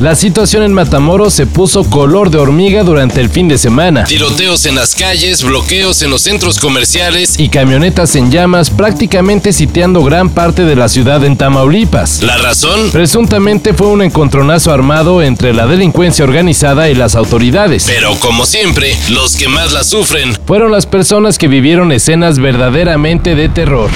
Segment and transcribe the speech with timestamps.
[0.00, 4.04] La situación en Matamoros se puso color de hormiga durante el fin de semana.
[4.04, 10.04] Tiroteos en las calles, bloqueos en los centros comerciales y camionetas en llamas prácticamente sitiando
[10.04, 12.22] gran parte de la ciudad en Tamaulipas.
[12.22, 12.92] ¿La razón?
[12.92, 17.84] Presuntamente fue un encontronazo armado entre la delincuencia organizada y las autoridades.
[17.88, 23.34] Pero como siempre, los que más la sufren fueron las personas que vivieron escenas verdaderamente
[23.34, 23.90] de terror.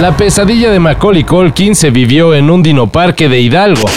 [0.00, 3.88] La pesadilla de Macaulay Culkin se vivió en un dinoparque de Hidalgo.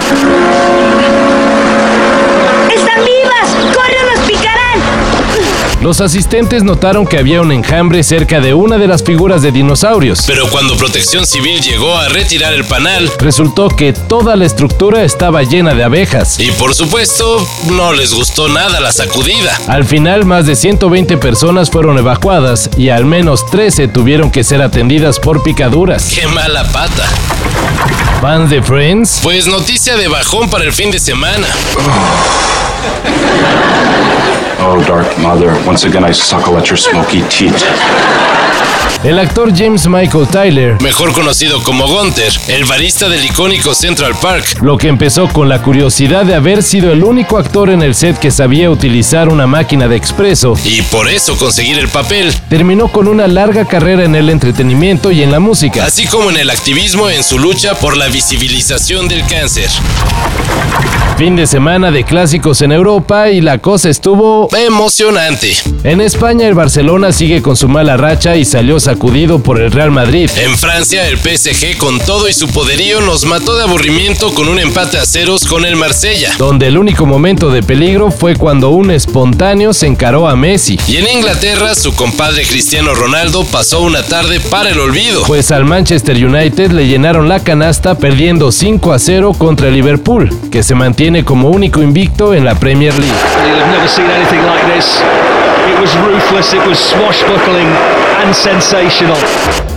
[5.82, 10.26] Los asistentes notaron que había un enjambre cerca de una de las figuras de dinosaurios.
[10.28, 15.42] Pero cuando Protección Civil llegó a retirar el panal, resultó que toda la estructura estaba
[15.42, 16.40] llena de abejas.
[16.40, 19.60] Y por supuesto, no les gustó nada la sacudida.
[19.68, 24.62] Al final, más de 120 personas fueron evacuadas y al menos 13 tuvieron que ser
[24.62, 26.14] atendidas por picaduras.
[26.14, 27.08] ¡Qué mala pata!
[28.22, 29.20] ¿Fans de Friends?
[29.24, 31.48] Pues noticia de bajón para el fin de semana.
[31.76, 31.82] Oh,
[34.64, 38.31] Oh, dark Mother, once again I suckle at your smoky teeth.
[39.04, 44.62] El actor James Michael Tyler, mejor conocido como Gunther, el barista del icónico Central Park,
[44.62, 48.20] lo que empezó con la curiosidad de haber sido el único actor en el set
[48.20, 53.08] que sabía utilizar una máquina de expreso y por eso conseguir el papel, terminó con
[53.08, 57.10] una larga carrera en el entretenimiento y en la música, así como en el activismo
[57.10, 59.72] en su lucha por la visibilización del cáncer.
[61.18, 65.56] Fin de semana de clásicos en Europa y la cosa estuvo emocionante.
[65.84, 69.90] En España el Barcelona sigue con su mala racha y salió sacudido por el Real
[69.90, 70.30] Madrid.
[70.36, 74.60] En Francia, el PSG con todo y su poderío nos mató de aburrimiento con un
[74.60, 76.34] empate a ceros con el Marsella.
[76.38, 80.78] Donde el único momento de peligro fue cuando un espontáneo se encaró a Messi.
[80.90, 85.24] Y en Inglaterra, su compadre Cristiano Ronaldo pasó una tarde para el olvido.
[85.26, 90.30] Pues al Manchester United le llenaron la canasta perdiendo 5 a 0 contra el Liverpool,
[90.52, 93.16] que se mantiene como único invicto en la Premier League.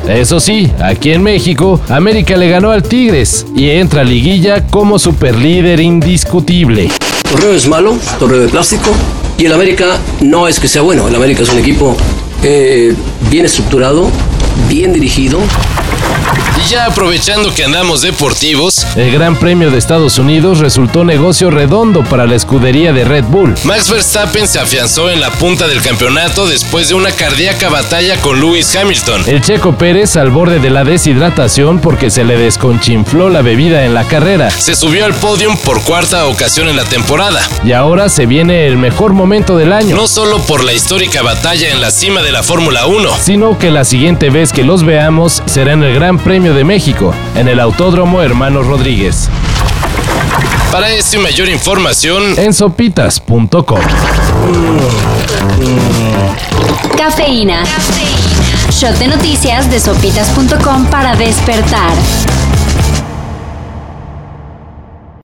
[0.09, 4.99] Eso sí, aquí en México, América le ganó al Tigres y entra a liguilla como
[4.99, 6.91] superlíder indiscutible.
[7.31, 8.91] Torneo es malo, torneo de plástico,
[9.37, 11.97] y el América no es que sea bueno, el América es un equipo
[12.43, 12.95] eh,
[13.31, 14.09] bien estructurado,
[14.75, 15.39] bien dirigido,
[16.57, 22.03] y ya aprovechando que andamos deportivos, el Gran Premio de Estados Unidos resultó negocio redondo
[22.05, 23.55] para la escudería de Red Bull.
[23.65, 28.41] Max Verstappen se afianzó en la punta del campeonato después de una cardíaca batalla con
[28.41, 29.23] Lewis Hamilton.
[29.27, 33.95] El Checo Pérez al borde de la deshidratación porque se le desconchinfló la bebida en
[33.95, 34.51] la carrera.
[34.51, 37.41] Se subió al podium por cuarta ocasión en la temporada.
[37.65, 39.97] Y ahora se viene el mejor momento del año.
[39.97, 43.71] No solo por la histórica batalla en la cima de la Fórmula 1, sino que
[43.71, 47.61] la siguiente vez que los veamos será en el Gran Premio de México, en el
[47.61, 49.29] Autódromo Hermanos Rodríguez.
[50.73, 53.81] Para esto y mayor información en sopitas.com.
[56.97, 57.63] Cafeína.
[58.71, 61.93] Shot de noticias de sopitas.com para despertar.